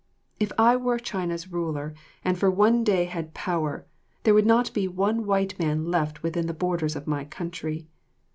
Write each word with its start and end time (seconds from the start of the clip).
If 0.39 0.51
I 0.57 0.77
were 0.77 0.97
China's 0.97 1.51
ruler 1.51 1.93
and 2.25 2.35
for 2.35 2.49
one 2.49 2.83
day 2.83 3.03
had 3.05 3.35
power, 3.35 3.85
there 4.23 4.33
would 4.33 4.47
not 4.47 4.73
be 4.73 4.87
one 4.87 5.27
white 5.27 5.59
man 5.59 5.91
left 5.91 6.23
within 6.23 6.47
the 6.47 6.55
borders 6.55 6.95
of 6.95 7.05
my 7.05 7.23
country. 7.23 7.87